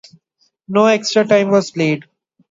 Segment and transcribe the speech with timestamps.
[0.67, 2.05] No extra time was played.